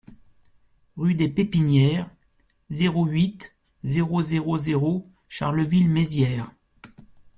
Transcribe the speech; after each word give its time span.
Rue 0.97 1.13
des 1.13 1.29
Pépinières, 1.29 2.09
zéro 2.71 3.05
huit, 3.05 3.53
zéro 3.83 4.23
zéro 4.23 4.57
zéro 4.57 5.07
Charleville-Mézières 5.29 6.49